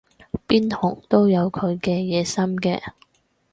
[0.47, 2.81] 邊行都有佢嘅野心嘅